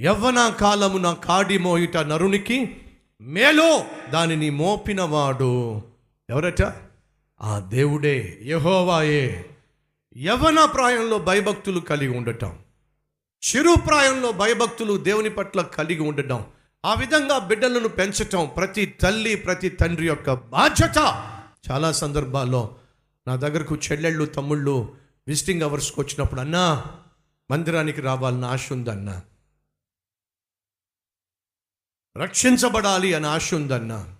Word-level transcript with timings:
యవ్వన 0.00 0.48
కాలమున 0.48 1.12
కాడి 1.12 1.58
మోయిట 1.58 1.96
నరునికి 1.96 2.76
మేలో 3.20 3.84
దానిని 4.12 4.50
మోపినవాడు. 4.50 5.82
ఎవరట? 6.30 6.62
ఆ 7.40 7.58
దేవుడే 7.58 8.38
యహోవాయే. 8.42 9.46
యవ్వన 10.16 10.64
ప్రాయంలో 10.64 11.18
భయభక్తులు 11.18 11.80
కలిగి 11.80 12.16
ఉండటం 12.16 12.58
చిరు 13.44 13.74
ప్రాయంలో 13.88 14.32
భయభక్తులు 14.32 14.96
దేవుని 14.96 15.30
పట్ల 15.30 15.62
కలిగి 15.62 16.00
ఉండటం 16.00 16.44
ఆ 16.84 16.94
విధంగా 16.94 17.38
బిడ్డలను 17.38 17.88
పెంచటం 17.88 18.50
ప్రతి 18.56 18.86
తల్లి 18.86 19.34
ప్రతి 19.34 19.68
తండ్రి 19.68 20.06
యొక్క 20.06 20.32
బాధ్యత. 20.32 20.98
చాలా 21.70 21.92
సందర్భాల్లో 21.92 22.74
నా 23.28 23.36
దగ్గరకు 23.36 23.76
చెల్లెళ్ళు 23.76 24.24
తమ్ముళ్ళు 24.24 24.92
విజిటింగ్ 25.28 25.62
అవర్స్కి 25.62 26.00
వచ్చినప్పుడు 26.00 26.40
అన్నా 26.40 26.84
మందిరానికి 27.50 28.00
రావాలని 28.00 28.46
ఆశ 28.46 28.72
ఉందన్నా. 28.72 29.20
రక్షించబడాలి 32.16 33.14
అని 33.14 33.26
ఆశ 33.26 33.54
ఉందన్నా. 33.54 34.16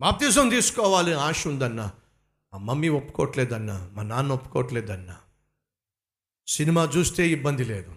బాప్తిజం 0.00 0.48
తీసుకోవాలి 0.48 1.12
అని 1.12 1.20
ఆశ 1.20 1.46
ఉందన్నా. 1.46 1.92
మా 2.52 2.58
మమ్మీ 2.58 2.88
ఒప్పుకోవట్లేదన్నా 2.88 3.90
మా 3.92 4.02
నాన్న 4.02 4.32
ఒప్పుకోవట్లేదన్నా. 4.32 5.16
సినిమా 6.46 6.84
చూస్తే 6.84 7.28
ఇబ్బంది 7.28 7.64
లేదు. 7.64 7.94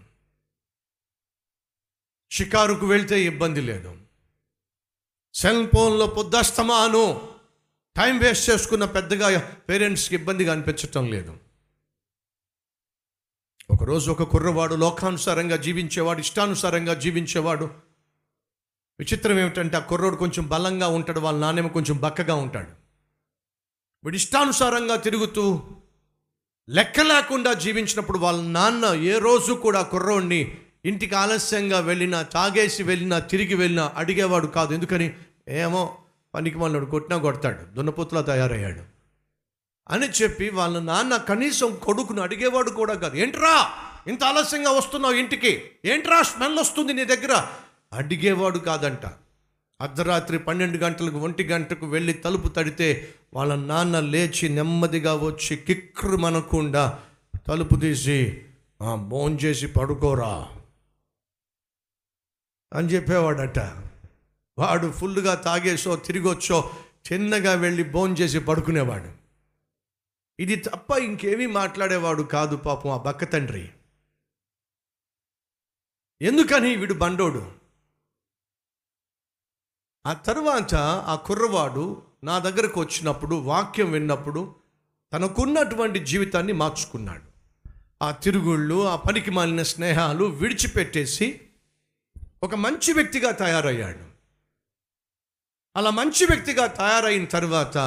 షికారుకు 2.32 2.88
వెళ్తే 2.88 3.24
ఇబ్బంది 3.24 3.62
లేదు. 3.62 3.98
సెల్ 5.34 5.68
ఫోన్లో 5.68 6.08
పొద్దస్తమాను. 6.08 7.32
టైం 7.98 8.20
వేస్ట్ 8.20 8.50
చేసుకున్న 8.50 8.86
పెద్దగా 8.86 9.40
పేరెంట్స్కి 9.70 10.16
ఇబ్బందిగా 10.16 10.54
అనిపించటం 10.54 11.12
లేదు. 11.12 11.38
ఒకరోజు 13.72 14.12
ఒక 14.12 14.24
కుర్రవాడు 14.24 14.76
లోకానుసారంగా 14.76 15.56
జీవించేవాడు 15.56 16.20
ఇష్టానుసారంగా 16.20 16.94
జీవించేవాడు. 16.94 17.91
విచిత్రం 19.02 19.40
ఏమిటంటే 19.40 19.78
ఆ 19.78 19.80
కుర్రోడు 19.80 20.16
కొంచెం 20.16 20.48
బలంగా 20.48 20.88
ఉంటాడు 20.88 21.20
వాళ్ళ 21.20 21.40
నాన్నేమో 21.40 21.70
కొంచెం 21.70 21.98
బక్కగా 21.98 22.36
ఉంటాడు. 22.36 22.68
వీడు 24.04 24.16
ఇష్టానుసారంగా 24.16 24.96
తిరుగుతూ 24.96 25.64
లెక్క 26.70 27.00
లేకుండా 27.00 27.54
జీవించినప్పుడు 27.54 28.18
వాళ్ళ 28.18 28.42
నాన్న 28.42 28.86
ఏ 28.86 29.18
రోజు 29.18 29.54
కూడా 29.54 29.82
కుర్రోడిని 29.82 30.58
ఇంటికి 30.86 31.16
ఆలస్యంగా 31.16 31.80
వెళ్ళినా 31.80 32.22
తాగేసి 32.22 32.84
వెళ్ళినా 32.84 33.20
తిరిగి 33.20 33.56
వెళ్ళినా 33.56 33.92
అడిగేవాడు 33.96 34.48
కాదు. 34.48 34.74
ఎందుకని? 34.74 35.14
ఏమో 35.50 35.98
పనికి 36.34 36.58
వాళ్ళు 36.58 36.86
కొట్టినా 36.86 37.18
కొడతాడు 37.18 37.76
దున్నపోతులా 37.76 38.22
తయారయ్యాడు 38.22 38.82
అని 39.90 40.06
చెప్పి 40.06 40.50
వాళ్ళ 40.50 40.80
నాన్న 40.80 41.18
కనీసం 41.18 41.76
కొడుకును 41.76 42.22
అడిగేవాడు 42.22 42.70
కూడా 42.70 42.94
కాదు. 42.94 43.16
ఏంట్రా? 43.16 43.74
ఇంత 44.08 44.24
ఆలస్యంగా 44.24 44.72
వస్తున్నావు 44.72 45.14
ఇంటికి? 45.14 45.64
ఏంట్రా 45.86 46.22
స్మెల్ 46.22 46.60
వస్తుంది 46.60 46.94
నీ 46.94 47.06
దగ్గర? 47.06 47.48
అడిగేవాడు 47.94 48.60
కాదంట. 48.60 49.06
అర్ధరాత్రి 49.82 50.40
పన్నెండు 50.40 50.78
గంటలకు 50.78 51.18
ఒంటి 51.18 51.44
గంటకు 51.44 51.86
వెళ్ళి 51.86 52.14
తలుపు 52.14 52.48
తడితే 52.48 53.16
వాళ్ళ 53.34 53.56
నాన్న 53.56 54.00
లేచి 54.00 54.50
నెమ్మదిగా 54.50 55.14
వచ్చి 55.16 55.56
కిక్రు 55.58 56.18
మనకుండా 56.18 57.04
తలుపు 57.48 57.76
తీసి 57.76 58.46
బోన్ 58.96 59.38
చేసి 59.44 59.68
పడుకోరా 59.68 60.50
అని 62.74 62.88
చెప్పేవాడట. 62.88 63.60
వాడు 64.58 64.92
ఫుల్గా 64.92 65.36
తాగేసో 65.36 65.96
తిరిగొచ్చో 65.96 66.72
చిన్నగా 67.14 67.54
వెళ్ళి 67.54 67.84
బోన్ 67.84 68.16
చేసి 68.20 68.40
పడుకునేవాడు. 68.40 69.10
ఇది 70.40 70.56
తప్ప 70.56 70.92
ఇంకేమీ 70.92 71.46
మాట్లాడేవాడు 71.46 72.24
కాదు 72.24 72.56
పాపం 72.56 72.92
ఆ 72.92 72.98
బక్క 72.98 73.24
తండ్రి. 73.34 73.70
ఎందుకని 76.22 76.76
వీడు 76.76 76.94
బండోడు? 76.94 77.61
ఆ 80.06 80.14
తర్వాత 80.14 80.76
ఆ 80.76 81.16
కుర్రవాడు 81.16 82.02
నా 82.24 82.40
దగ్గరకు 82.40 82.80
వచ్చినప్పుడు 82.80 83.36
వాక్యం 83.36 83.92
విన్నప్పుడు 83.92 84.56
తనకున్నటువంటి 85.14 86.00
జీవితాన్ని 86.00 86.54
మార్చుకున్నాడు. 86.54 87.22
ఆ 88.02 88.12
తిరుగుళ్ళు 88.12 88.88
ఆ 88.88 88.96
పనికి 88.96 89.32
మాలిన 89.32 89.62
స్నేహాలు 89.62 90.26
విడిచిపెట్టేసి 90.26 91.42
ఒక 92.44 92.56
మంచి 92.56 92.94
వ్యక్తిగా 92.94 93.32
తయారయ్యాడు. 93.32 94.12
అలా 95.76 95.90
మంచి 95.90 96.26
వ్యక్తిగా 96.26 96.66
తయారైన 96.66 97.26
తర్వాత 97.26 97.78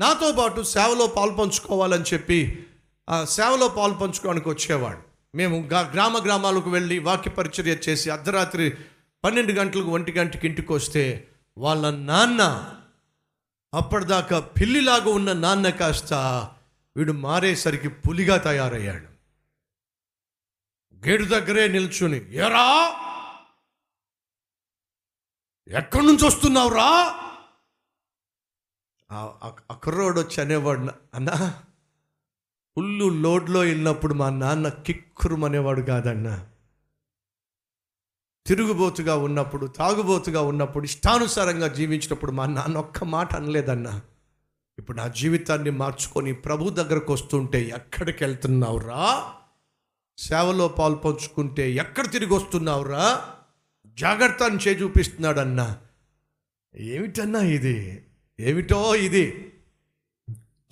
నాతో 0.00 0.32
పాటు 0.32 0.62
సేవలో 0.62 1.06
పాల్పంచుకోవాలని 1.06 2.04
చెప్పి 2.14 2.66
ఆ 3.08 3.24
సేవలో 3.24 3.68
పాల్పంచుకోవడానికి 3.68 4.48
వచ్చేవాడు. 4.48 5.02
మేము 5.34 5.68
గ్రామ 5.92 6.18
గ్రామాలకు 6.18 6.70
వెళ్ళి 6.70 6.98
వాక్య 6.98 7.30
పరిచర్య 7.30 7.76
చేసి 7.88 8.10
అర్ధరాత్రి 8.10 8.76
పన్నెండు 9.24 9.52
గంటలకు 9.52 9.88
ఒంటి 9.88 10.12
గంటకి 10.12 10.46
ఇంటికి 10.46 10.72
వస్తే 10.72 11.28
వాళ్ళ 11.58 11.90
నాన్న 11.90 12.42
అప్పటిదాకా 13.74 14.40
పిల్లిలాగా 14.40 15.10
ఉన్న 15.10 15.32
నాన్న 15.32 15.70
కాస్త 15.70 16.14
వీడు 16.96 17.12
మారేసరికి 17.12 17.88
పులిగా 17.88 18.36
తయారయ్యాడు. 18.36 19.12
గేటు 21.06 21.24
దగ్గరే 21.24 21.68
నిల్చుని 21.68 22.34
ఎరా 22.34 23.02
ఎక్కడి 25.68 26.06
నుంచి 26.06 26.26
వస్తున్నావురా? 26.26 27.18
ఆ- 29.12 29.38
ఆ- 29.42 29.56
వచ్చి 30.20 30.40
అనేవాడు 30.40 30.80
అన్న 30.80 30.90
అన్నా 31.14 31.62
లోడ్లో 33.08 33.60
వెళ్ళినప్పుడు 33.60 34.14
మా 34.14 34.30
నాన్న 34.30 34.68
కిక్కురు 34.68 35.44
అనేవాడు 35.44 35.80
కాదన్నా. 35.80 36.51
తిరుగుబోతుగా 38.46 39.16
ఉన్నప్పుడు 39.16 39.66
తాగుబోతుగా 39.66 40.42
ఉన్నప్పుడు 40.42 40.84
ఇష్టానుసారంగా 40.84 41.68
జీవించినప్పుడు 41.68 42.32
మా 42.32 42.46
నాన్న 42.46 42.78
ఒక్క 42.78 43.04
మాట 43.04 43.34
అనలేదన్నా. 43.34 44.00
ఇప్పుడు 44.78 44.96
నా 44.96 45.08
జీవితాన్ని 45.08 45.70
మార్చుకొని 45.70 46.34
ప్రభు 46.34 46.70
దగ్గరకు 46.70 47.12
వస్తుంటే 47.12 47.62
ఎక్కడికి 47.62 48.24
వెళ్తున్నావురా? 48.24 49.32
సేవలో 50.18 50.68
పాలు 50.68 50.94
పంచుకుంటే 50.94 51.72
ఎక్కడ 51.72 52.10
తిరిగి 52.10 52.34
వస్తున్నావురా? 52.34 53.24
జాగ్రత్త 53.98 54.42
అని 54.42 54.56
చే 54.56 54.72
చూపిస్తున్నాడన్నా 54.72 55.78
ఏమిటన్నా 56.76 57.40
ఇది? 57.40 58.02
ఏమిటో 58.40 58.94
ఇది? 58.94 59.52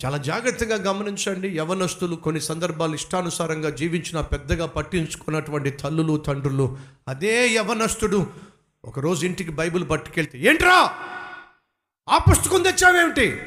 చాలా 0.05 0.17
జాగ్రత్తగా 0.17 0.75
గమనించండి. 0.75 1.57
యవనస్తులు 1.57 2.15
కొన్ని 2.15 2.41
సందర్భాలు 2.41 2.95
ఇష్టానుసారంగా 2.95 3.69
జీవించిన 3.69 4.21
పెద్దగా 4.21 4.65
పట్టించుకున్నటువంటి 4.65 5.69
తల్లులు 5.69 6.17
తండ్రులు. 6.17 6.77
అదే 7.07 7.47
యవనస్తుడు 7.47 8.27
ఒకరోజు 8.85 9.25
ఇంటికి 9.25 9.51
బైబిల్ 9.51 9.89
పట్టుకెళ్తే 9.89 10.39
ఏంట్రా? 10.39 10.91
ఆ 12.09 12.17
పుస్తకం 12.17 12.61
తెచ్చావేమిటి? 12.61 13.41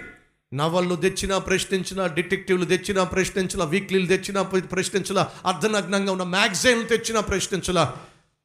నవళ్ళు 0.54 0.94
తెచ్చినా 0.94 1.38
ప్రశ్నించిన 1.38 2.06
డిటెక్టివ్లు 2.06 2.64
తెచ్చినా 2.64 3.04
ప్రశ్నించిన 3.04 3.64
వీక్లీలు 3.64 4.06
తెచ్చినా 4.06 4.42
ప్రశ్నించలా 4.42 5.30
అర్ధనగ్నంగా 5.46 6.12
ఉన్న 6.12 6.22
మ్యాగజైన్లు 6.22 6.86
తెచ్చినా 6.86 7.20
ప్రశ్నించలా 7.20 7.94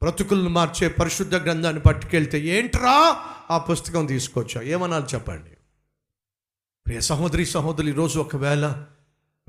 బ్రతుకులను 0.02 0.50
మార్చే 0.50 0.88
పరిశుద్ధ 0.88 1.36
గ్రంథాన్ని 1.36 1.82
పట్టుకెళ్తే 1.82 2.40
ఏంట్రా? 2.40 3.18
ఆ 3.52 3.58
పుస్తకం 3.58 4.06
తీసుకొచ్చా? 4.06 4.62
ఏమనాలి 4.62 5.06
చెప్పండి. 5.14 5.52
ప్రియ 6.90 7.02
సహోదరి 7.02 7.46
సహోదరులు 7.46 7.90
ఈరోజు 7.90 8.20
ఒకవేళ 8.20 8.84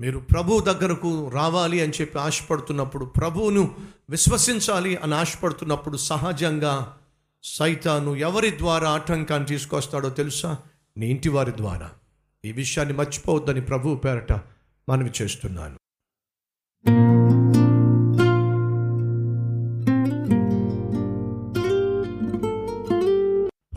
మీరు 0.01 0.19
ప్రభు 0.19 0.61
దగ్గరకు 0.61 1.31
రావాలి 1.35 1.81
అని 1.81 1.93
చెప్పి 2.01 2.19
ఆశపడుతున్నప్పుడు 2.19 3.05
ప్రభువును 3.05 3.75
విశ్వసించాలి 4.11 4.97
అని 4.97 5.15
ఆశపడుతున్నప్పుడు 5.15 5.97
సహజంగా 5.97 6.99
సైతాను 7.45 8.17
ఎవరి 8.17 8.59
ద్వారా 8.59 8.91
ఆటంకాన్ని 8.91 9.49
తీసుకొస్తాడో 9.49 10.09
తెలుసా? 10.09 10.59
నీ 10.97 11.07
ఇంటి 11.07 11.29
వారి 11.29 11.57
ద్వారా. 11.57 11.91
ఈ 12.45 12.53
విషయాన్ని 12.53 12.95
మర్చిపోవద్దని 12.95 13.61
ప్రభువు 13.61 13.97
పేరట 13.97 14.33
మనవి 14.89 15.11
చేస్తున్నాను. 15.23 15.77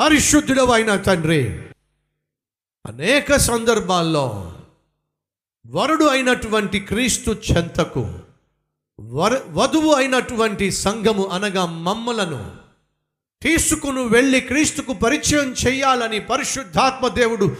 పరిశుద్ధుడవైన 0.02 0.96
తండ్రి 0.96 1.63
అనేక 2.88 3.36
సందర్భాల్లో 3.36 4.54
వరుడు 5.68 6.06
అయినటువంటి 6.06 6.80
క్రీస్తు 6.80 7.32
చెంతకు 7.32 8.10
వర 9.02 9.42
వధువు 9.50 9.94
అయినటువంటి 9.94 10.72
సంఘము 10.72 11.28
అనగా 11.28 11.66
మమ్మలను 11.66 12.52
తీసుకుని 13.42 14.08
వెళ్ళి 14.08 14.42
క్రీస్తుకు 14.42 14.94
పరిచయం 14.94 15.56
చేయాలని 15.68 16.20
పరిశుద్ధాత్మ 16.20 17.08
దేవుడు 17.08 17.56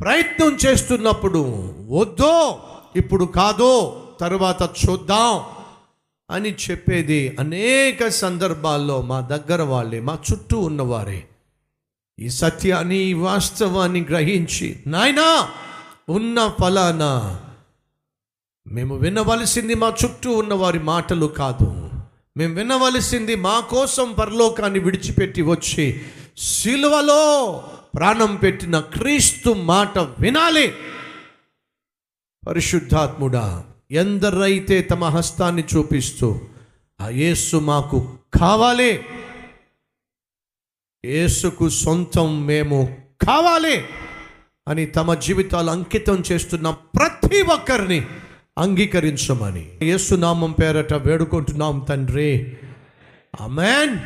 ప్రయత్నం 0.00 0.58
చేస్తున్నప్పుడు 0.66 1.72
వద్దో 1.88 2.62
ఇప్పుడు 2.96 3.24
కాదో 3.24 4.02
తరువాత 4.20 4.62
చూద్దాం 4.62 5.40
అని 6.30 6.54
చెప్పేది 6.54 7.36
అనేక 7.40 8.08
సందర్భాల్లో 8.08 9.02
మా 9.02 9.20
దగ్గర 9.20 9.62
వాళ్ళే 9.62 10.00
మా 10.00 10.18
చుట్టూ 10.32 10.58
ఉన్నవారే. 10.58 11.28
ఈ 12.20 12.28
సత్యాన్ని 12.28 12.96
ఈ 12.96 13.12
వాస్తవాన్ని 13.12 14.04
గ్రహించి 14.04 14.82
నాయనా 14.86 15.48
ఉన్న 16.08 16.52
ఫలానా 16.60 17.40
మేము 18.66 18.96
వినవలసింది 18.96 19.74
మా 19.74 19.92
చుట్టూ 20.04 20.32
ఉన్న 20.32 20.54
వారి 20.54 20.78
మాటలు 20.78 21.26
కాదు. 21.26 21.90
మేము 22.36 22.54
వినవలసింది 22.54 23.34
మా 23.34 23.60
కోసం 23.60 24.12
పరలోకాన్ని 24.12 24.78
విడిచిపెట్టి 24.78 25.42
వచ్చి 25.42 26.00
సిలువలో 26.38 27.62
ప్రాణం 27.94 28.36
పెట్టిన 28.36 28.80
క్రీస్తు 28.80 29.50
మాట 29.50 29.98
వినాలి. 29.98 30.72
పరిశుద్ధాత్ముడా 32.46 33.64
ఎందరైతే 33.90 34.82
తమ 34.82 35.04
హస్తాన్ని 35.04 35.64
చూపిస్తూ 35.76 36.40
ఆ 37.00 37.08
యేసు 37.08 37.56
మాకు 37.56 38.18
కావాలి. 38.40 39.02
యేసుకు 41.06 41.68
సొంతం 41.68 42.46
మేము 42.46 42.96
కావాలి 43.22 43.84
అని 44.68 44.86
తమ 44.86 45.14
జీవితాలు 45.14 45.70
అంకితం 45.70 46.22
చేస్తున్న 46.32 46.70
ప్రతి 46.70 47.42
ఒక్కరిని 47.42 48.06
అంగీకరించమని. 48.58 49.70
యేసునామం 49.82 50.52
పేరట 50.52 50.94
వేడుకుంటున్నాం 50.94 51.86
తండ్రి. 51.88 52.56
అమెన్ 53.40 53.98